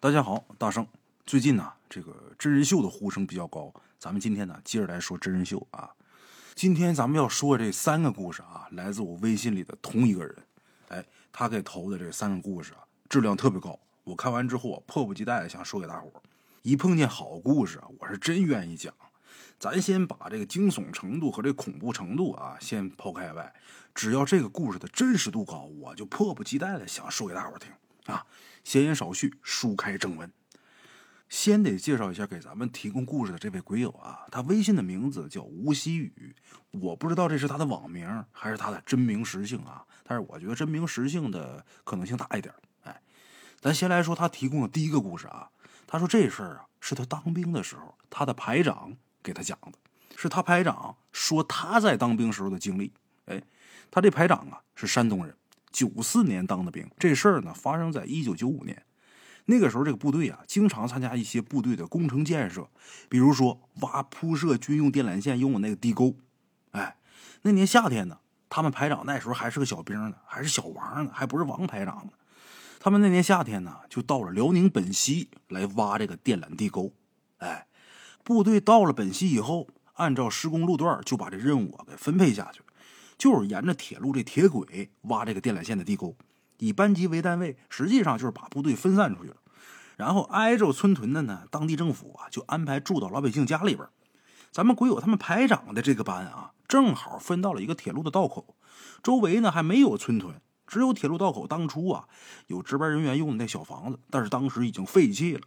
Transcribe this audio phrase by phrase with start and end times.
[0.00, 0.86] 大家好，大圣。
[1.26, 5.90] 最近呢，这个真人秀的呼声比较高，咱们今天呢接着来说真人秀啊。
[6.54, 10.36] 今天咱们要说这三个故事啊，来自我微信里的同一个人。
[10.90, 13.76] 哎，他给投的这三个故事啊，质量特别高。
[14.04, 16.22] 我看完之后啊，迫不及待的想说给大伙儿。
[16.62, 18.94] 一碰见好故事啊，我是真愿意讲。
[19.58, 23.52] 咱先把这个惊悚程度和这恐怖程度啊，先抛开外，
[23.96, 27.72] 只要这个故事的真实度高，我就迫不及待的想说给大伙儿听
[28.14, 28.24] 啊。
[28.68, 30.30] 闲言少叙，书开正文。
[31.30, 36.36] 先得介绍一下给咱们提供故事的这位鬼友啊，他微信的名字叫吴希宇，
[36.72, 42.54] 我不知道这是他的网名还是他的真名实姓啊，但是我觉得真名实姓的可能性大一点。
[42.82, 43.00] 哎，
[43.58, 45.48] 咱先来说他提供的第一个故事啊，
[45.86, 49.78] 他说这事儿啊是他当兵的时候，他的排长给他讲的，
[50.14, 52.92] 是他排长说他在当兵时候的经历。
[53.24, 53.42] 哎，
[53.90, 55.34] 他这排长啊是山东人。
[55.70, 58.82] 九四年当的兵，这事儿呢发生在一九九五年。
[59.50, 62.68] 那个时候，这个部队啊，经常参加一些部队的工程建设，
[63.08, 66.14] 比如说挖铺设军用电缆线用的那个地沟。
[66.72, 66.98] 哎，
[67.40, 68.18] 那年夏天呢，
[68.50, 72.12] 他们排长那时候还是个小兵呢，还是小王呢，还不是王排长呢。
[72.78, 76.92] 他们那年夏天呢，就到了辽宁本溪来挖这个电缆地沟。
[77.38, 77.66] 哎，
[78.22, 82.60] 部队到了本溪以后，按照施工路段就把这任务啊给分配下去。
[83.18, 86.16] 就是沿着铁路这铁轨挖这个电缆线的地沟，
[86.58, 89.36] 以班级为单位，实际上就是把部队分散出去了。
[89.96, 93.86] 然后挨着村屯的呢，当地政府啊就安排住到老百姓家里边。
[94.52, 98.56] 咱们鬼友他们排长的这个班啊，正好分到了一个铁路的道口，
[99.02, 102.06] 周围呢还没有村屯，只有铁路道口当初啊
[102.46, 105.40] 有值班人员用的那小房子，但是当时已经废弃了。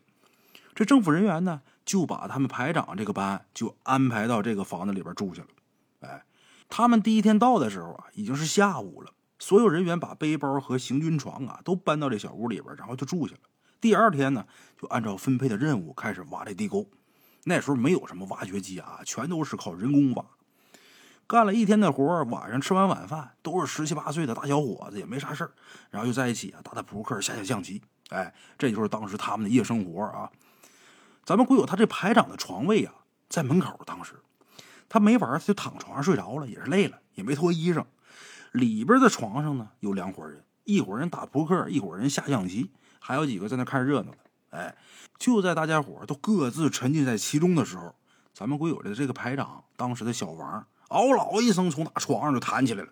[0.75, 5.47] 这政府人员呢就把他们排长这个班就安排到这个房子里边住去了。
[6.71, 9.11] 他们第一天到的时候啊，已经是下午了。
[9.37, 13.39] 所有人员把背包和行军床啊都搬到这小屋里边，然后就住下了。
[13.81, 14.45] 第二天呢，
[14.79, 16.87] 就按照分配的任务开始挖这地沟。
[17.43, 20.25] 那时候没有什么挖掘机啊，全都是靠人工挖。
[21.27, 25.51] 干了一天的活晚上吃完晚饭，都是十七八岁的大小伙子，也没啥事
[25.89, 27.81] 然后就在一起啊打打扑克、下下象棋。
[28.09, 30.31] 哎，这就是当时他们的夜生活啊。
[31.25, 32.93] 咱们鬼友他这排长的床位啊，
[33.27, 34.15] 在门口，当时。
[34.91, 37.85] 他没玩，他就躺床上睡着了，也是累了，也没脱衣裳。
[38.51, 42.69] 里边的床上呢，有两伙人，一伙人打扑克，一伙人下象棋，
[42.99, 44.17] 还有几个在那看热闹的。
[44.49, 44.75] 哎，
[45.17, 47.95] 就在大家伙都各自沉浸在其中的时候，
[48.33, 52.89] 咱们国有的这个排长，当时的小王，嗷老一声从打床上就弹起来了，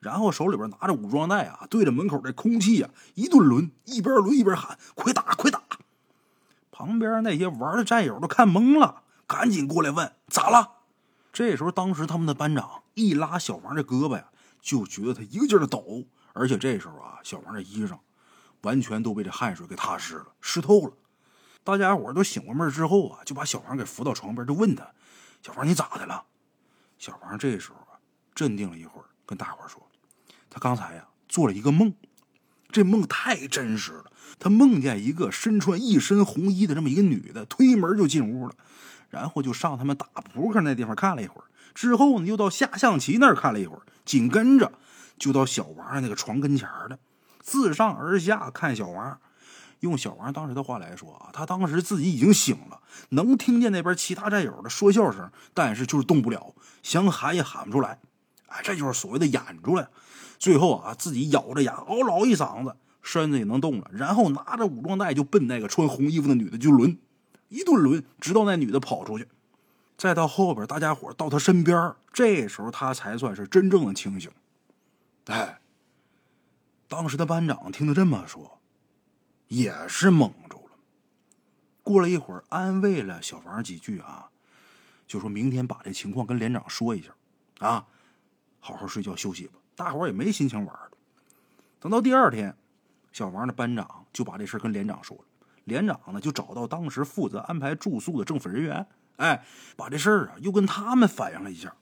[0.00, 5.62] 然后手里边拿着武装带啊，对着门口这空气啊一顿抡，一边抡一边喊：“快打，快打！”
[6.70, 10.74] 旁边那些玩的战友都看懵了，赶紧过来问：“咋了？”
[11.38, 14.24] 这时候，当时他们的班长一拉小王的胳膊呀，
[14.60, 17.96] 就觉得他一个劲儿的抖，而且这时候啊，小王的衣裳
[18.62, 20.94] 完全都被这汗水给踏湿了，湿透了。
[21.62, 24.90] 大家伙都醒过味儿之后啊，就把小王给扶到床边，就问他
[25.40, 26.24] ：“小王，你咋的了？”
[26.98, 28.02] 小王这时候啊，
[28.34, 29.80] 镇定了一会儿，跟大伙说
[30.50, 31.94] ：“他刚才呀，做了一个梦，
[32.72, 34.10] 这梦太真实了。
[34.40, 38.56] 他梦见一个身穿一身红衣的这么一个女的，推门就进屋了。”
[39.10, 44.72] 然后就上他们打扑克那地方看了一会儿，之后呢又到下象棋那儿看了一会儿，紧跟着
[45.18, 46.98] 就到小王那个床跟前了，
[47.40, 49.18] 自上而下看小王。
[49.80, 52.80] 用小王当时的话来说啊，他当时自己已经醒了，
[53.10, 56.52] 能听见那边其他战友的说笑声，但是就是动不了，
[56.82, 58.00] 想喊也喊不出来。
[58.48, 59.88] 哎，这就是所谓的演出来。
[60.38, 66.98] 最后啊，自己咬着牙嗷嗷一嗓子，身子也能动了，然后拿着武装带就奔那个穿红衣服的女的就抡。
[67.48, 69.28] 一顿抡，直到那女的跑出去，
[69.96, 74.30] 再到后边，大家伙到他身边，这时候他才算是真正的清醒。
[75.26, 75.60] 哎，
[76.88, 78.58] 当时的班长听他这么说，
[79.48, 80.76] 也是懵住了。
[81.82, 84.28] 过了一会儿，安慰了小王几句啊，
[85.06, 87.14] 就说明天把这情况跟连长说一下，
[87.58, 87.86] 啊，
[88.60, 89.54] 好好睡觉休息吧。
[89.74, 90.90] 大伙也没心情玩了。
[91.80, 92.56] 等到第二天，
[93.12, 95.24] 小王的班长就把这事跟连长说了。
[95.68, 98.84] 连长呢，就找到当时负责安排住宿的政府人员，
[99.16, 99.44] 哎，
[99.76, 101.76] 把这事儿啊又跟他们反映了一下。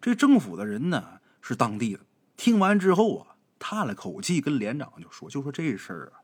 [0.00, 2.00] 这政府的人呢是当地的，
[2.36, 6.22] 听完之后啊，叹了口气，跟连长就说：“就说这事儿啊，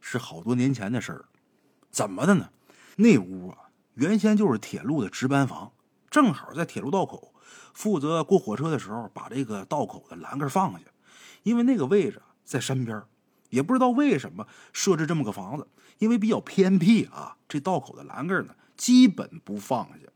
[0.00, 1.24] 是好多年前的事儿，
[1.90, 2.50] 怎么的呢？
[2.96, 5.72] 那屋啊，原先就是铁路的值班房，
[6.10, 7.32] 正好在铁路道口，
[7.72, 10.86] 负责过火车的时候把这个道口的栏杆放下，
[11.44, 13.00] 因为那个位置在山边。”
[13.50, 15.66] 也不知道为什么设置这么个房子，
[15.98, 17.36] 因为比较偏僻啊。
[17.48, 20.06] 这道口的栏杆呢，基本不放下，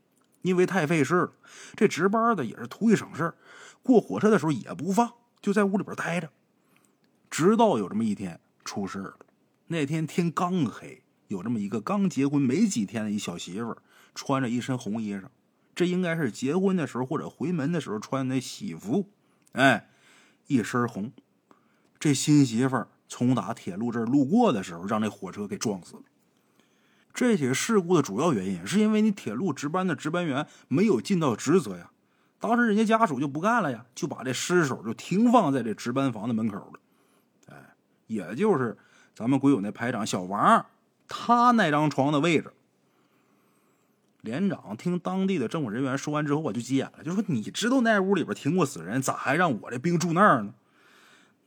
[0.42, 1.32] 因为太费事了。
[1.74, 3.34] 这值班的也是图一省事
[3.82, 6.30] 过火车的时候也不放，就在屋里边待着。
[7.30, 9.16] 直到有这么一天出事了。
[9.68, 13.78] 那天天刚黑，有这么一个刚结婚没几天的一小媳妇儿，
[14.14, 15.24] 穿着一身红衣裳，
[15.74, 19.08] 这应该是结婚的时候或者回门的时候穿的喜服，
[19.52, 19.88] 哎，
[20.48, 21.10] 一身红。
[21.98, 26.02] 这新媳妇儿从打铁路这儿路过的时候，让那火车给撞死了。
[27.12, 31.90] 这起事故的主要原因是因为你铁路值班的值班员没有尽到职责呀。
[32.40, 36.80] 当时人家家属就不干了呀，就把这尸首就停放在这值班房的门口了。
[37.48, 37.74] 哎，
[38.06, 38.78] 也就是
[39.14, 40.64] 咱们鬼友那排长小王，
[41.06, 42.50] 他那张床的位置。
[44.22, 50.54] 连长听当地的政府人员说完之后，我就急眼了，就说：“你知道那屋里边停过死人，咋还让我这兵住那儿呢？”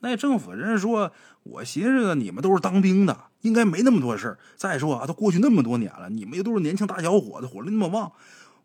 [0.06, 1.12] 那政府人说
[1.42, 4.40] ：“我寻思你们都是当兵的，应该没那么多事儿。
[4.56, 8.12] 再说啊，都过去那么多年了，你们又都是年轻大小伙子，火力那么旺，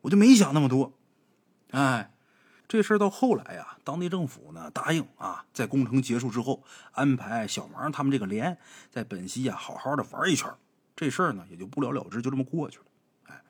[0.02, 0.92] 我就没想那么多。”
[1.72, 2.12] 哎。
[2.68, 8.56] 这事儿到后来呀，当地政府呢答应啊，在工程结束之后，安排小王他们这个连
[8.90, 10.48] 在本溪呀好好的玩一圈。
[10.94, 12.84] 这事儿呢也就不了了之，就这么过去了。
[13.26, 13.42] 哎，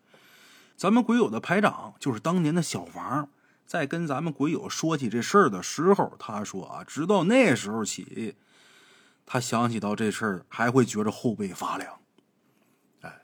[0.75, 3.28] 咱们鬼友的排长就是当年的小王，
[3.70, 8.34] 在跟咱们鬼友说起这事儿的时候，他说啊，直到那时候起，
[9.25, 12.00] 他想起到这事儿还会觉着后背发凉。
[13.02, 13.22] 哎，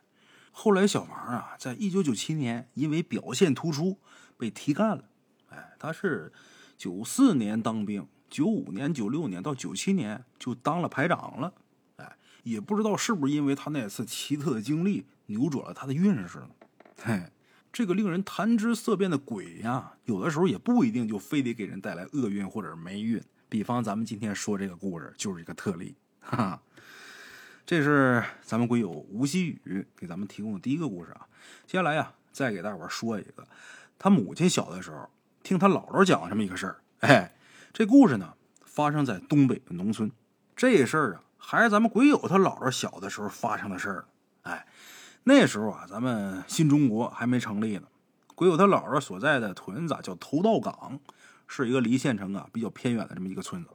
[0.53, 3.99] 后来小王啊，在一九九七年因为表现突出
[4.37, 5.09] 被提干了。
[5.49, 6.33] 哎他是
[6.79, 11.53] 九四年当兵，九五年、九六年到九七年就当了排长了。
[11.97, 16.51] 哎，也不知道是不是因为他那次奇特的经历扭转了他的运势呢？
[17.03, 17.33] 嘿，
[17.77, 23.23] 这个令人谈之色变的鬼呀，有的时候也不一定就非得给人带来厄运或者是霉运。
[23.51, 25.95] 比方咱们今天说这个故事就是一个特例。
[26.21, 26.63] 哈哈，
[27.67, 31.27] 这是咱们鬼友吴希宇给咱们提供的第一个故事啊。
[31.67, 33.47] 接下来呀，再给大伙说一个，
[33.99, 35.11] 他母亲小的时候。
[35.43, 37.37] 听他姥姥讲这么一个事儿，哎，
[37.75, 38.33] 这故事呢
[38.65, 40.11] 发生在东北的农村。
[40.57, 44.07] 这事儿啊，还是咱们鬼友他姥姥小的时候发生的事儿。
[45.29, 47.83] 那时候啊，咱们新中国还没成立呢。
[48.37, 51.01] 鬼友他姥姥所在的屯子叫头道岗，
[51.49, 53.71] 是一个离县城啊比较偏远的这么一个村子。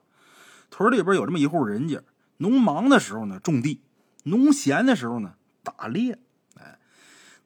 [0.69, 2.01] 屯里边有这么一户人家，
[2.37, 3.81] 农忙的时候呢种地，
[4.23, 6.17] 农闲的时候呢打猎。
[6.57, 6.79] 哎，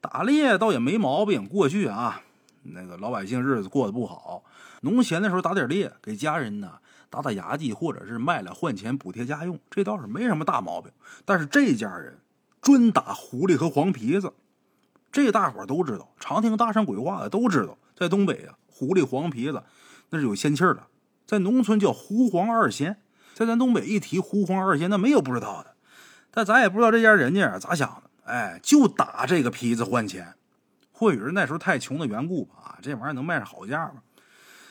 [0.00, 1.48] 打猎倒也没毛病。
[1.48, 2.22] 过去啊。
[2.62, 4.44] 那个老百姓日子过得不好，
[4.82, 6.78] 农闲的时候打点猎，给家人呢
[7.10, 10.92] 打打牙祭，或者是卖了换钱补贴家用，这倒是没什么大毛病。
[11.24, 12.16] 但是这家人
[12.66, 14.32] 专打狐狸和黄皮子，
[15.12, 19.62] 这大伙都知道，常听大山鬼话的都知道，在东北啊，狐狸黄皮子
[20.10, 20.82] 那是有仙气儿的，
[21.24, 23.00] 在农村叫狐黄二仙，
[23.34, 25.76] 在咱东北一提狐黄二仙，那没有不知道的。
[26.32, 30.34] 但咱也不知道这家人家咋想的，哎，就打这个皮子换钱。
[30.90, 34.02] 或许是那时候太穷的缘故吧，啊，这玩意儿能卖上好价吧？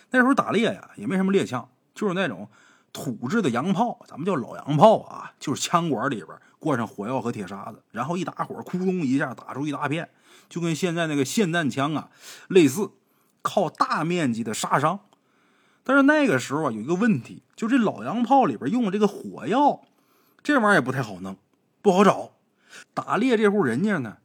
[0.10, 2.50] 那时候打猎呀，也没什么猎枪，就是那种
[2.92, 6.28] 土制的洋炮，咱们叫老洋炮啊，就是枪管里边
[6.60, 10.10] 灌上火药和铁沙子，然后一打火，咕咚一下打出一大片，
[10.50, 12.10] 就跟现在那个霰弹枪啊
[12.48, 12.92] 类似，
[13.42, 15.00] 靠大面积的杀伤。
[15.84, 19.82] 但是那个时候啊，有一个问题，就这老洋炮里边用的这个火药，
[20.42, 21.38] 这玩意儿也不太好弄，
[21.82, 22.32] 不好找。
[22.94, 24.18] 打猎这户人家呢，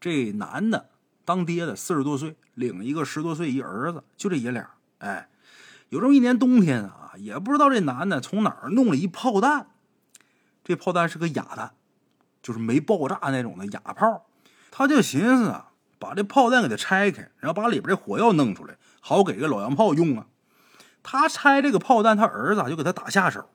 [0.00, 0.90] 这男的。
[1.26, 4.68] 当爹的四十多岁，领一个十多岁一儿子，就这爷俩。
[4.98, 5.30] 哎，
[5.88, 9.68] 有这么一年冬天啊，也不知道这男的从哪儿弄了一炮弹。
[10.64, 11.72] 这炮弹是个哑弹，
[12.42, 14.26] 就是没爆炸那种的哑炮。
[14.70, 20.26] 他就寻思啊，把这炮弹给它拆开，然后把里边这火药弄出来，好给个老洋炮用啊。
[21.02, 23.50] 他拆这个炮弹，他儿子就给他打下手。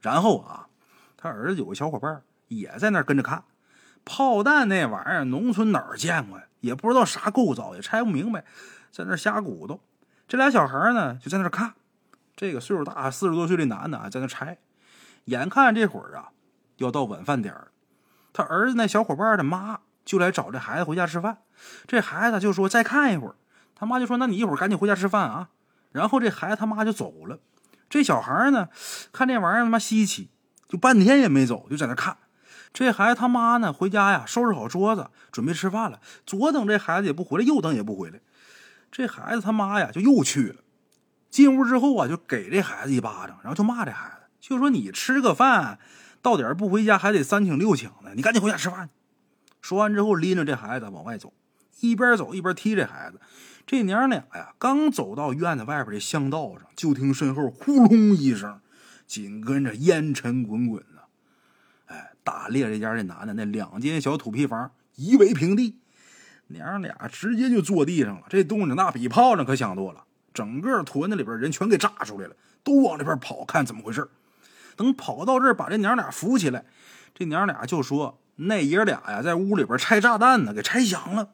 [0.00, 0.68] 然后啊，
[1.16, 3.44] 他儿子有个小伙伴也在那跟着看。
[4.04, 6.44] 炮弹那玩意儿，农村哪儿见过呀？
[6.60, 8.44] 也不知道啥构造，也拆不明白，
[8.90, 9.78] 在那瞎鼓捣。
[10.26, 11.74] 这俩小孩呢，就在那看。
[12.34, 14.58] 这个岁数大，四十多岁的男的啊，在那拆。
[15.26, 16.30] 眼看这会儿啊，
[16.82, 17.68] 要到晚饭点儿，
[18.32, 21.38] 他儿子那小伙伴的妈就来找这孩子回家吃饭。
[21.86, 23.36] 这孩子就说再看一会儿，
[23.74, 25.50] 他妈就说那你一会儿赶紧回家吃饭啊。
[25.92, 27.38] 然后这孩子他妈就走了。
[27.88, 28.68] 这小孩呢，
[29.12, 30.30] 看这玩意儿他妈稀奇，
[30.66, 32.16] 就半天也没走，就在那看。
[32.72, 33.70] 这孩子他妈呢？
[33.70, 36.00] 回家呀，收拾好桌子，准备吃饭了。
[36.24, 38.20] 左等这孩子也不回来，右等也不回来。
[38.90, 40.62] 这孩子他妈呀，就又去了。
[41.28, 45.78] 进屋之后啊，就给这孩子一巴掌，然后就骂这孩子，就说：“你吃个饭
[46.22, 48.88] 到点不回家，还得三请六请的，你赶紧回家吃饭。”
[49.60, 51.34] 说完之后，拎着这孩子往外走，
[51.80, 53.20] 一边走一边踢这孩子。
[53.66, 58.60] 这娘俩呀，刚走到院子外边的巷道上，就听身后呼隆一声，
[59.06, 61.02] 紧跟着烟尘滚滚的。
[61.86, 62.08] 哎。
[62.24, 65.80] 打猎这家这男的那两间小土坯房夷为平地，
[66.46, 68.26] 娘俩直接就坐地上了。
[68.28, 74.08] 这动静那比炮仗可响多了，整个屯子里边人全给炸出来了，都往这边跑，看怎么回事。
[74.76, 76.64] 等跑到这儿，把这娘俩扶起来，
[77.14, 81.30] 这娘俩就说那爷俩呀在屋里边拆炸弹呢，给拆响了。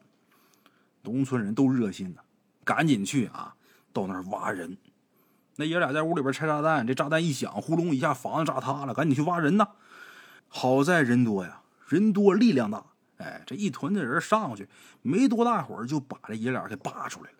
[1.03, 2.21] 农村人都热心呐，
[2.63, 3.55] 赶紧去啊，
[3.93, 4.77] 到那儿挖人。
[5.55, 9.67] 那爷俩在屋里边拆炸弹，这炸弹一响，呼隆一下，房子炸塌了，赶紧去挖人呐。
[10.47, 12.83] 好在人多呀，人多力量大，
[13.17, 14.67] 哎，这一屯子人上去，
[15.01, 17.37] 没多大会儿就把这爷俩给扒出来了。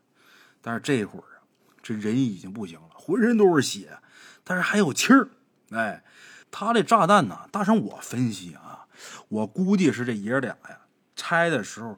[0.62, 1.44] 但是这会儿啊，
[1.82, 3.98] 这人已经不行了，浑身都是血，
[4.44, 5.30] 但是还有气儿。
[5.72, 6.04] 哎，
[6.50, 8.86] 他这炸弹呢，大声我分析啊，
[9.28, 10.80] 我估计是这爷俩呀
[11.16, 11.98] 拆的时候，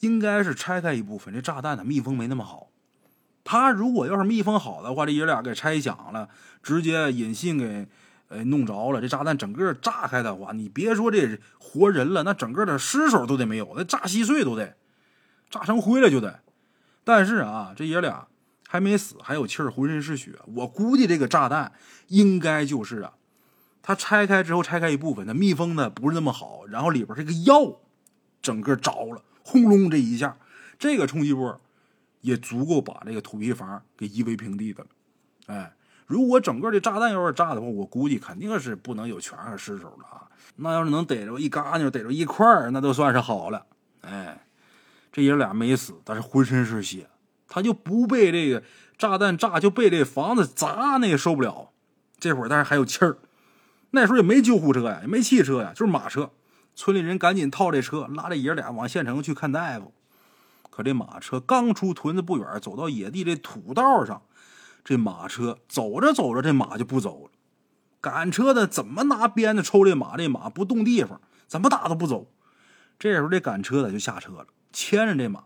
[0.00, 2.68] 应该是拆开一部分，这炸弹的密封没那么好。
[3.42, 6.28] 他如果要是密封好的话，这爷俩给拆响了，
[6.62, 7.88] 直接引信给
[8.28, 14.76] 呃弄着了，这炸弹整个炸开的话，你别说这活人了，那整个的尸首都得没有，那炸稀碎都得，
[15.50, 16.40] 炸成灰了就得。
[17.02, 18.28] 但是啊，这爷俩
[18.72, 20.38] 还没死，还有气儿，浑身是血。
[20.54, 21.72] 我估计这个炸弹
[22.06, 23.14] 应该就是啊，
[23.82, 27.80] 它拆开之后拆开一部分，它密封的不是那么好，然后里边这个药
[28.40, 30.36] 整个着了，轰隆这一下，
[30.78, 31.60] 这个冲击波。
[32.20, 34.88] 也足够把这个土坯房给夷为平地的了，
[35.46, 35.72] 哎，
[36.06, 40.28] 如果整个这炸弹要是炸的话，我估计肯定是不能有全是尸首了啊。
[40.56, 43.64] 那要是能逮着一嘎扭，逮着一块儿，那都算是好了。
[44.02, 44.46] 哎，
[45.10, 47.08] 这爷俩没死，但是浑身是血，
[47.50, 48.62] 他就不被这个
[48.96, 51.72] 炸弹炸，就被这房子砸，那也受不了。
[52.18, 53.18] 这会儿但是还有气儿，
[53.90, 56.30] 那时候也没救护车呀，也没汽车呀，就是马车。
[56.76, 59.92] 村里人赶紧套这车，拉着爷俩往县城去看大夫。
[60.70, 64.22] 可这马车刚出屯子不远，走到野地这土道上，
[64.84, 67.30] 这马车走着走着，这马就不走了。
[68.00, 72.28] 赶车的怎么拿鞭子抽这马，这马不动地方，怎么打都不走。
[72.98, 75.44] 这时候这赶车的就下车了，牵着这马，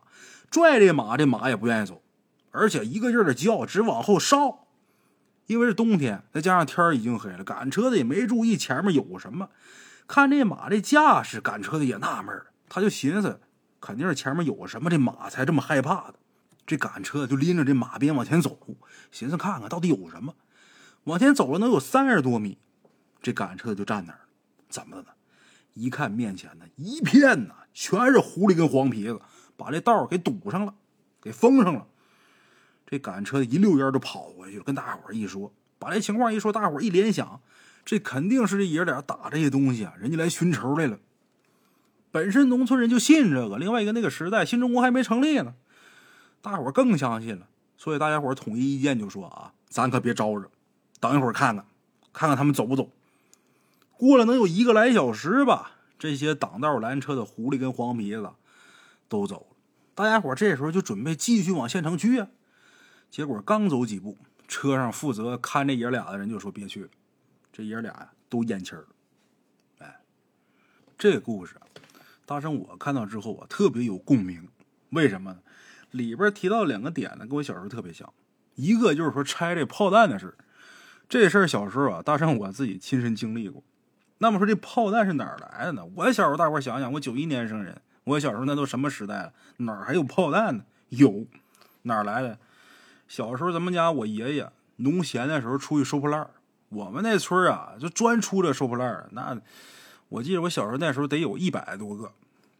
[0.54, 2.00] 拽这马，这马也不愿意走，
[2.52, 4.68] 而且一个劲儿的叫，直往后烧。
[5.46, 9.48] 因为是冬天，再加上天已经黑了，赶车的也没注意前面有什么。
[10.06, 13.40] 看这马这架势，赶车的也纳闷，他就寻思。
[13.80, 16.14] 肯定是前面有什么，这马才这么害怕的。
[16.64, 18.56] 这赶车就拎着这马鞭往前走，
[19.10, 20.36] 寻思看看到底有什么。
[21.02, 22.58] 往前走了能有三十多米，
[23.20, 24.24] 这赶车的就站那儿了。
[24.68, 25.08] 怎么的呢？
[25.72, 29.20] 一看面前呢，一片呢全是狐狸跟黄皮子，
[29.56, 30.74] 把这道给堵上了，
[31.20, 31.86] 给封上了。
[32.86, 37.40] 这赶车的一溜烟就跑过去，跟大伙一说，把这情况一说，大伙一联想，
[37.84, 40.98] 这肯定是这爷俩打这些东西啊，人家来寻仇来了。
[42.10, 45.54] 本身农村人就信这个，另外一个那个时代新中国还没成立呢，
[46.42, 47.48] 大伙更相信了。
[47.76, 50.48] 所以大家伙统一意见就说啊，咱可别招惹，
[51.00, 51.64] 等一会儿看看，
[52.12, 52.88] 看看他们走不走。
[53.96, 58.30] 过了能有一个来小时吧，这些挡道拦车的狐狸跟黄皮子
[59.08, 59.56] 都走了。
[59.94, 62.28] 大家伙这时候就准备继续往县城去啊。
[63.10, 64.18] 结果刚走几步，
[64.48, 66.88] 车上负责看这爷俩的人就说别去了，
[67.52, 68.88] 这爷俩呀都咽气儿了。
[69.78, 70.00] 哎，
[70.98, 71.54] 这个故事。
[72.26, 74.48] 大圣，我看到之后啊，特别有共鸣。
[74.90, 75.38] 为什么呢？
[75.90, 78.12] 里边提到两个点呢，跟我小时候特别像。
[78.56, 80.34] 一个就是说拆这炮弹的事
[81.08, 83.62] 这事儿小时候啊，大圣我自己亲身经历过。
[84.18, 85.84] 那么说这炮弹是哪来的呢？
[85.94, 89.32] 我小时候，大伙想想，我九一年生人，我小时候那都什么时代了？
[89.58, 90.64] 哪儿还有炮弹呢？
[90.90, 91.26] 有，
[91.82, 92.38] 哪儿来的？
[93.08, 96.28] 小时候咱们家我爷爷农闲的时候出去收破烂
[96.70, 99.40] 我们那村啊就专出这收破烂那。
[100.08, 102.12] 我记得我小时候那时候得有一百多个，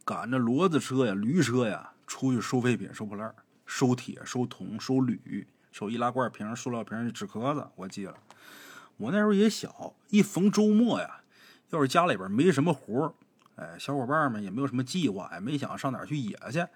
[0.04, 3.32] 赶着骡子车呀、驴车呀出去收废品、收破烂
[3.66, 7.66] 收铁、收铜、收铝、收易拉罐瓶、塑料瓶、纸壳子。
[7.76, 8.14] 我记得，
[8.96, 11.20] 我那时候也小，一逢周末呀，
[11.70, 13.14] 要是家里边没什么活
[13.56, 16.66] 哎，小伙伴们也没有什么计划，也没想上哪去野去，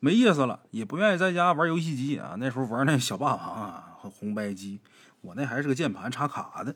[0.00, 2.34] 没意思了，也不愿意在家玩游戏机啊。
[2.38, 4.80] 那时候玩那小霸王啊和红白机，
[5.20, 6.74] 我那还是个键盘插卡的。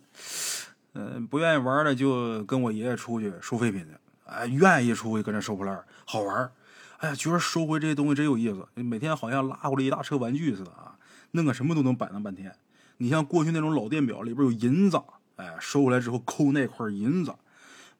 [0.92, 3.96] 嗯，不愿意玩了，就跟我爷爷出去收废品去。
[4.26, 6.50] 哎，愿意出去跟着收破烂，好玩。
[6.98, 8.68] 哎呀，觉得收回这些东西真有意思。
[8.74, 10.98] 每天好像拉回来一大车玩具似的啊，
[11.30, 12.54] 弄个什么都能摆弄半天。
[12.98, 15.00] 你像过去那种老电表里边有银子，
[15.36, 17.32] 哎，收回来之后抠那块银子。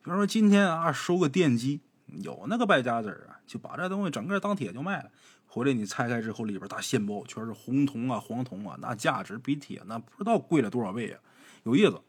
[0.03, 1.81] 比方说今天啊，收个电机，
[2.23, 5.11] 有那个败家子儿啊，就把这东西整个当铁就卖了。
[5.47, 11.21] 回来你拆开之后，里边大线包全是红铜啊、黄铜啊，那价值比铁那不知道贵了多少倍啊，
[11.65, 12.01] 有意思。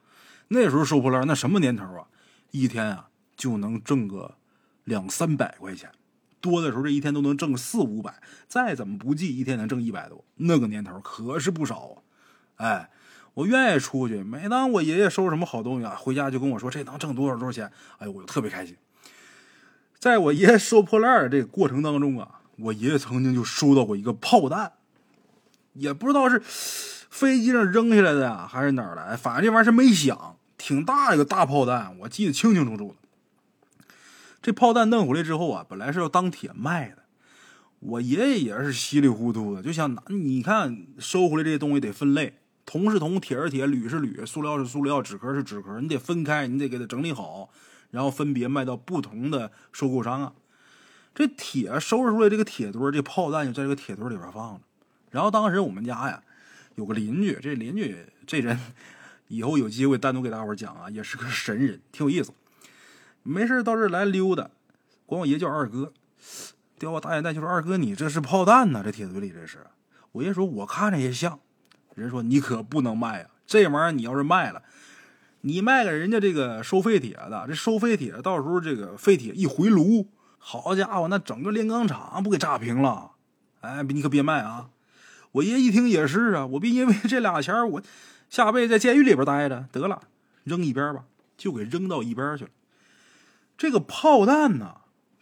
[0.49, 2.07] 那时候收破烂那什么年头啊？
[2.51, 4.35] 一天啊就能挣个
[4.83, 5.91] 两三百块钱，
[6.41, 8.21] 多的时候这一天都能挣四五百。
[8.47, 10.25] 再怎么不济，一天能挣一百多。
[10.35, 12.01] 那个年头可是不少啊！
[12.55, 12.89] 哎，
[13.39, 14.21] 我愿意出去。
[14.21, 17.71] 每当我爷爷收什么好东西啊，回家就跟我说这能挣多少多少钱。
[17.97, 18.75] 哎呦，我就特别开心。
[19.97, 24.73] 在我爷爷收破烂的这个过程当中啊，我爷爷曾经就收到过一个炮弹，
[25.73, 30.35] 也不知道是飞机上扔下来的呀，还是哪来，反正这玩意儿是没响。
[30.57, 33.87] 挺大一个大炮弹，我记得清清楚楚的。
[34.41, 36.97] 这炮弹弄回来之后啊，本来是要当铁卖的。
[37.79, 40.03] 我爷爷也是稀里糊涂的，就想拿。
[40.07, 42.38] 你看收回来这些东西得分类，
[42.69, 47.49] 铜是铜，铁是铁，铝是铝，塑料是塑料，纸壳是纸壳，你得分开，你得给它整理好，
[47.89, 50.33] 然后分别卖到不同的收购商啊。
[51.15, 54.61] 这铁收拾出来这个铁堆，这炮弹就在这个铁堆里边放着。
[55.09, 56.21] 然后当时我们家呀
[56.75, 58.59] 有个邻居，这邻居这人
[59.29, 62.31] 以后有机会单独给大伙讲啊，也是个神人，挺有意思。
[63.23, 64.51] 没事到这来溜达，
[65.07, 65.91] 管我爷叫二哥。
[66.77, 68.83] 叼我大眼袋就说：“二哥，你这是炮弹呐？
[68.85, 69.65] 这铁堆里这是。”
[70.13, 71.39] 我爷说：“我看着也像。”
[71.95, 73.29] 人说：“你可不能卖啊！
[73.45, 74.61] 这玩意儿你要是卖了，
[75.41, 83.11] 你卖给人家这个收废铁的，这收废铁到时候这个废铁一回炉，好家伙，那整个炼钢厂不给炸平了？
[83.61, 84.69] 哎，你可别卖啊！”
[85.33, 87.81] 我爷一听也是啊，我别因为这俩钱我
[88.29, 90.01] 下辈子在监狱里边待着得了，
[90.43, 91.03] 扔一边吧，
[91.37, 92.49] 就给扔到一边去了。
[93.57, 94.77] 这个炮弹呢？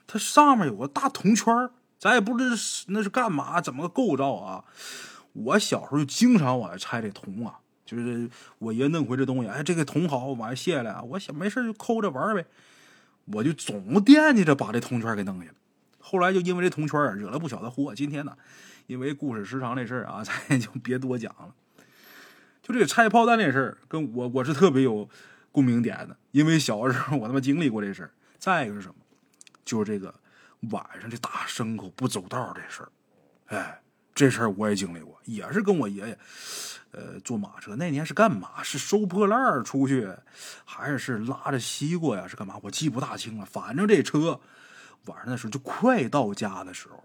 [0.09, 1.69] 它上面有个大铜圈
[1.99, 2.55] 咱也不知道
[2.87, 4.63] 那是干嘛，怎么个构造啊？
[5.43, 8.29] 我小时候就经常往外拆这铜啊，就是
[8.59, 12.45] 我爷弄回这东西，哎，这个铜好，往外卸了，我想没事就抠着玩呗，
[13.25, 15.53] 我就总惦记着把这铜圈给弄下来。
[15.99, 17.93] 后来就因为这铜圈，惹了不小的祸。
[17.93, 18.37] 今天呢，
[18.87, 21.53] 因为故事时长这事儿啊， 咱也就别多讲了。
[22.61, 25.07] 就这个拆炮弹这事儿，跟我我是特别有
[25.51, 28.11] 共鸣点的，因为小的时候我他妈经历过这事儿。
[28.39, 28.95] 再一个是什么？
[29.65, 30.13] 就是这个
[30.71, 32.89] 晚上这大牲口不走道这事儿，
[33.47, 33.81] 哎，
[34.17, 36.17] 这事儿我也经历过，也是跟我爷爷，
[36.89, 38.63] 呃，坐马车那年是干嘛？
[38.63, 40.11] 是收破烂出去，
[40.65, 42.27] 还是是拉着西瓜呀？
[42.27, 42.59] 是干嘛？
[42.63, 43.45] 我记不大清了。
[43.45, 44.41] 反正这车
[45.05, 47.03] 晚上的时候就快到家的时候，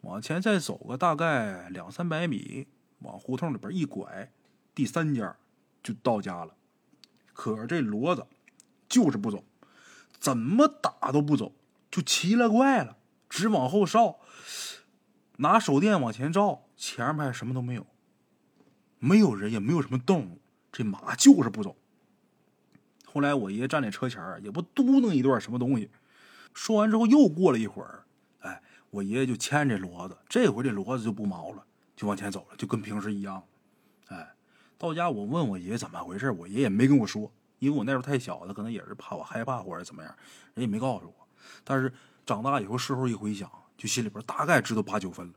[0.00, 2.66] 往前再走个大概两三百米，
[3.00, 4.32] 往胡同里边一拐，
[4.74, 5.36] 第三家
[5.82, 6.54] 就到家了。
[7.34, 8.26] 可是这骡子
[8.88, 9.44] 就是不走，
[10.18, 11.52] 怎么打都不走。
[11.90, 12.96] 就奇了怪了，
[13.28, 14.18] 直往后烧，
[15.36, 17.86] 拿手电往前照，前面什么都没有，
[18.98, 20.40] 没有人，也没有什么动物，
[20.70, 21.76] 这马就是不走。
[23.04, 25.90] 后来我爷爷站在车前也不嘟囔一段什么东西。
[26.54, 28.04] 说完之后，又过了一会儿，
[28.40, 31.64] 哎，我爷爷就牵着骡子，这回这骡子就不毛了，
[31.96, 33.42] 就往前走了，就跟平时一样。
[34.08, 34.34] 哎，
[34.76, 40.14] 到家我问我爷爷怎么回事，我爷爷没跟我说，因为我那时候太小了，可能也是怕我害怕或者怎么样，
[40.54, 41.14] 人也没告诉我。
[41.64, 41.92] 但是
[42.24, 43.50] 长大以后，事后一回想，
[43.82, 45.34] 就心里边大概知道八九分了。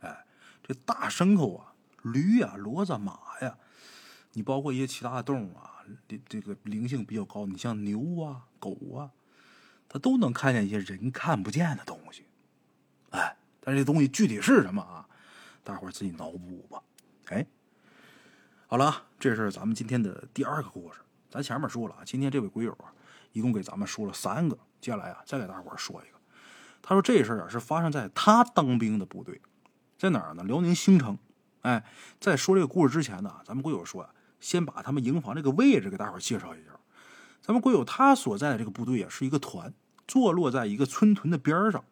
[0.00, 0.26] 哎，
[0.62, 3.56] 这大牲口啊，驴呀、骡子、马呀，
[4.34, 7.46] 你包括一些其他的动物啊，这这个灵性比较高。
[7.46, 9.12] 你像牛啊、狗啊，
[9.88, 12.26] 它都能看见一些人看不见的东西。
[13.12, 15.08] 哎，但这东西具体是什么啊？
[15.64, 16.82] 大伙儿自己脑补吧。
[17.28, 17.46] 哎，
[18.66, 21.00] 好了，这是咱们今天的第二个故事。
[21.30, 22.92] 咱前面说了啊，今天这位鬼友啊，
[23.32, 24.58] 一共给咱们说了三个。
[24.82, 26.15] 接下来啊，再给大伙儿说一个。
[26.88, 29.40] 他说这事儿啊是发生在他当兵的部队，
[29.98, 30.44] 在哪儿呢？
[30.44, 31.18] 辽宁兴城。
[31.62, 31.84] 哎，
[32.20, 36.70] 在说这个故事之前呢，咱们鬼友说啊，先把他们营房这个位置给大伙介绍一下。
[37.42, 39.74] 咱们鬼友他所在的这个部队啊，是一个团，
[40.06, 41.82] 坐落在一个村屯的边上。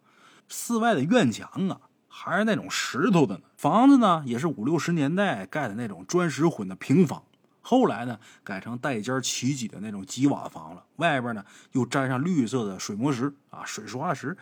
[0.49, 3.43] 寺外的院墙啊，还是那种石头的呢。
[3.57, 7.25] 房子呢，也是五六十年代盖的那种砖石混的平房。
[7.61, 14.37] 后来呢，改成带尖起脊的那种几瓦房了，外边呢又沾上绿色的水磨石啊，水刷石。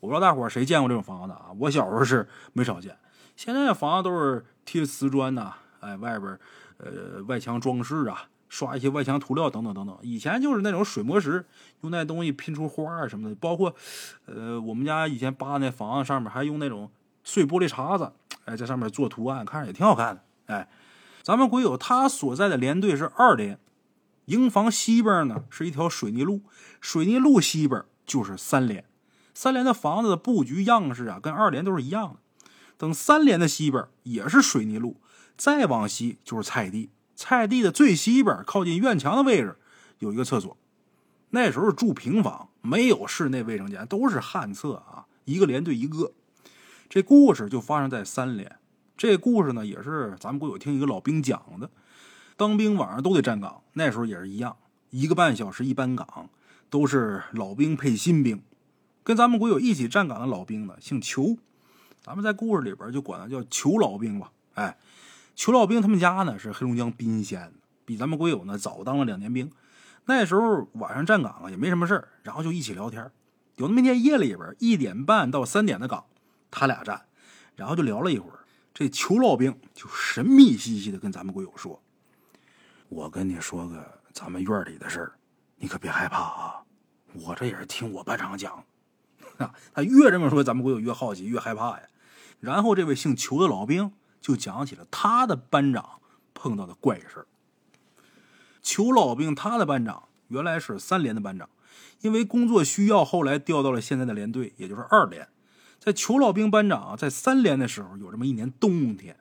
[0.00, 1.46] 我不知道大伙儿谁见过这种房子啊？
[1.58, 2.96] 我小时候是没少见。
[3.36, 6.38] 现在的房子都是贴瓷砖呐，哎，外边
[6.78, 9.96] 呃外墙装饰啊，刷一些外墙涂料等等等等。
[10.02, 11.44] 以前就是那种水磨石，
[11.82, 13.34] 用那东西拼出花啊什么的。
[13.36, 13.74] 包括
[14.26, 16.90] 呃我们家以前扒那房子上面还用那种
[17.24, 18.12] 碎玻璃碴子，
[18.44, 20.68] 哎，在上面做图案，看着也挺好看的，哎。
[21.20, 23.58] 咱们鬼友他所在的连队是二连，
[24.26, 26.40] 营房西边呢是一条水泥路，
[26.80, 28.82] 水泥路西边就是三连。
[29.40, 32.50] 三连的房子的布局样式啊，跟二连都是一样的。
[32.76, 34.96] 等三连的西边也是水泥路，
[35.36, 36.90] 再往西就是菜地。
[37.14, 39.56] 菜地的最西边靠近院墙的位置
[40.00, 40.56] 有一个厕所。
[41.30, 45.06] 那时候住平房，没有室内卫生间，都是旱厕啊。
[45.24, 46.10] 一个连队一个。
[46.88, 48.56] 这故事就发生在三连。
[48.96, 51.70] 这故事呢，也是咱们国友听一个老兵讲的。
[52.36, 54.56] 当兵晚上都得站岗，那时候也是一样，
[54.90, 56.28] 一个半小时一班岗，
[56.68, 58.42] 都是老兵配新兵。
[59.08, 61.38] 跟咱们国友一起站岗的老兵呢，姓裘，
[62.02, 64.30] 咱们在故事里边就管他叫裘老兵吧。
[64.52, 64.76] 哎，
[65.34, 67.54] 裘老兵他们家呢是黑龙江宾县，
[67.86, 69.50] 比咱们国友呢早当了两年兵。
[70.04, 73.10] 那时候晚上站岗啊也没什么事儿，然后就一起聊天。
[73.56, 76.04] 有那么一天夜里边一点半到三点的岗，
[76.50, 77.06] 他俩站，
[77.56, 78.40] 然后就聊了一会儿。
[78.74, 81.82] 这裘老兵就神秘兮兮的跟咱们鬼友说
[82.90, 85.12] ：“我跟你说个咱们院里的事儿，
[85.56, 86.62] 你可别害怕啊。
[87.14, 88.62] 我这也是听我班长讲，
[89.38, 91.82] 啊， 他越这么说，咱们鬼友越好奇，越害怕呀。
[92.40, 96.00] 然后这位姓裘的老兵就讲起了他的班长
[96.34, 97.26] 碰到的怪事
[98.62, 101.48] 裘老兵他的班长原来是三连的班长，
[102.00, 105.28] 因为工作需要，后来调到了现在的连队，也就是二连。
[105.78, 109.16] 在裘老兵班长啊在三连的时候，有这么一年冬天，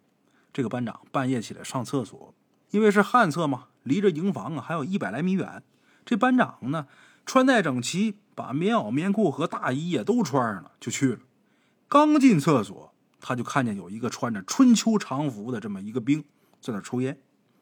[0.51, 2.33] 这个班长半夜起来上厕所，
[2.71, 5.63] 因为是旱厕嘛，离着营房啊还有一百来米远。
[6.05, 6.87] 这班长呢，
[7.27, 11.19] 穿戴整齐，把棉袄、棉裤和大衣呀都穿上了，就去了。
[11.89, 16.23] 刚进厕所，他就看见有一个穿着春秋长服的这么一个兵
[16.61, 17.19] 在那抽烟。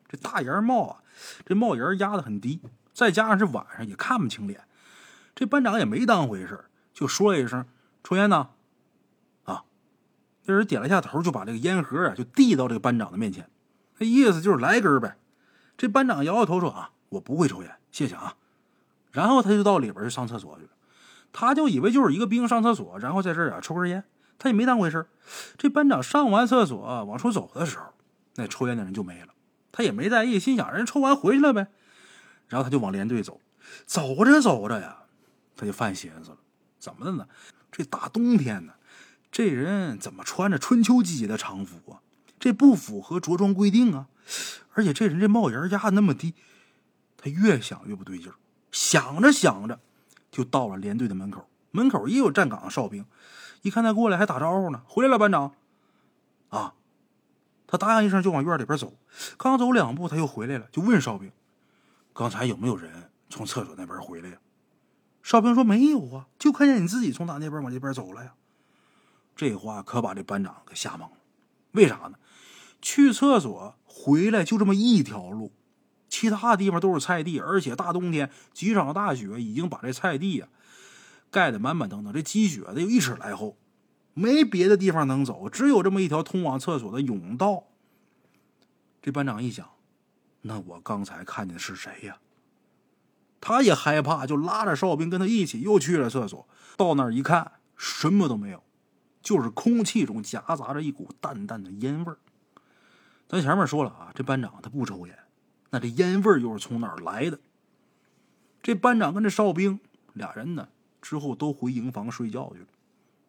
[0.08, 1.02] 这大檐帽啊，
[1.44, 2.62] 这帽檐压得很低，
[2.94, 4.62] 再加上是晚上，也看不清脸。
[5.34, 7.66] 这班长也没当回事，就说了一声
[8.04, 8.50] ：“抽烟呢。”
[9.46, 9.64] 啊，
[10.44, 13.50] 那人点了下头，就把这个烟盒啊就递到这个班长的面前，
[13.98, 15.18] 那意思就是来根呗。
[15.76, 18.36] 这班长摇摇头说：“啊，我不会抽烟，谢谢啊。”
[19.16, 20.70] 然后他就到里边去上厕所去了。
[21.32, 24.04] 他就以为就是一个兵上厕所，然后在这儿啊抽根烟，
[24.38, 25.08] 他也没当回事。
[25.58, 27.86] 这班长上完厕所往出走的时候，
[28.36, 29.30] 那抽烟的人就没了。
[29.72, 31.68] 他也没在意，心想人抽完回去了呗。
[32.48, 33.40] 然后他就往连队走，
[33.86, 34.98] 走着走着呀，
[35.56, 36.38] 他就犯寻思了：
[36.78, 37.28] 怎么的呢？
[37.72, 38.76] 这大冬天的，
[39.32, 42.00] 这人怎么穿着春秋季节的长服啊？
[42.40, 44.08] 这不符合着装规定啊！
[44.74, 46.34] 而且这人这帽檐压的那么低，
[47.18, 48.36] 他越想越不对劲儿。
[48.76, 49.80] 想着想着，
[50.30, 53.06] 就到了连队的门口，门口也有站岗的哨兵，
[53.62, 55.54] 一看他过来，还打招呼呢：“回来了，班长。”
[56.50, 56.74] 啊。
[57.68, 58.94] 他答应一声，就往院里边走。
[59.38, 61.32] 刚走两步，他又回来了，就问哨兵
[62.14, 64.38] ：“刚才有没有人从厕所那边回来呀？”
[65.24, 68.34] 哨兵说：“没有啊，就看见你自己从他那边往这边走了呀。”
[69.38, 71.12] 这话可把这班长给吓懵了。
[71.72, 72.16] 为啥呢？
[72.82, 75.54] 去厕所回来就这么一条路，
[76.16, 80.48] 其他地方都是菜地，而且大冬天几场大雪已经把这菜地呀
[81.30, 83.58] 盖得满满当当，这积雪得有一尺来厚。
[84.14, 87.66] 没别的地方能走，只有这么一条通往厕所的甬道。
[89.02, 89.70] 这班长一想，
[90.44, 92.18] 那我刚才看见是谁呀？
[93.42, 96.48] 他也害怕，就拉着哨兵跟他一起又去了厕所。
[96.78, 98.64] 到那儿一看，什么都没有，
[99.22, 102.18] 就是空气中夹杂着一股淡淡的烟味儿。
[103.28, 105.20] 咱前面说了啊，这班长他不抽烟，
[105.70, 107.40] 那这烟味又是从哪儿来的？
[108.62, 109.80] 这班长跟这哨兵
[110.14, 110.70] 俩人呢，
[111.02, 112.68] 之后都回营房睡觉去了，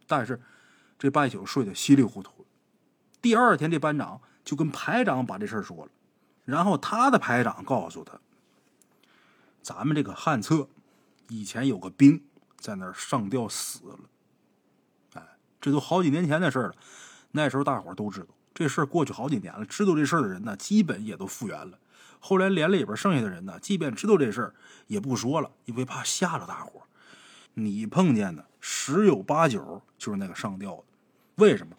[0.07, 0.41] 但是。
[0.99, 2.47] 这半宿睡得稀里糊涂。
[3.21, 5.91] 第二天，这班长就跟排长把这事儿说了，
[6.47, 8.19] 然后他的排长告诉他
[9.61, 10.71] ：“咱们这个旱厕
[11.29, 12.25] 以前有个兵
[12.57, 13.99] 在那儿上吊死了。”
[15.21, 15.23] 哎，
[15.61, 16.75] 这都好几年前的事了。
[17.33, 21.79] 那时候大伙都知道这事儿过去好几年了，知道这事儿的人呢，基本也都复原了。
[22.19, 24.55] 后来连里边剩下的人呢，即便知道这事儿
[24.87, 26.83] 也不说了，因为怕吓着大伙。
[27.55, 30.85] 你碰见的十有八九就是那个上吊的。
[31.37, 31.77] 为什么？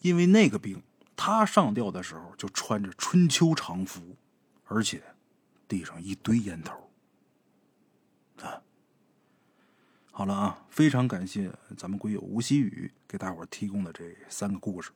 [0.00, 0.82] 因为那个兵
[1.14, 4.16] 他上吊的时候就穿着春秋长服，
[4.64, 5.02] 而且
[5.68, 6.90] 地上一堆烟头。
[8.42, 8.60] 啊，
[10.10, 14.90] 好了啊，非常感谢咱们鬼友吴希宇给大伙提供的这三个故事。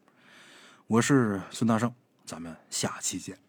[0.88, 3.45] 我是孙大圣，咱们下期见。